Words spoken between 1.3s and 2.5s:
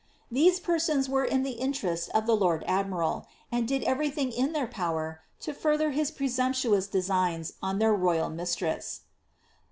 the interest of the